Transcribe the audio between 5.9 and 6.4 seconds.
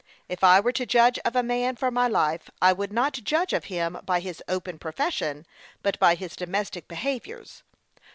by his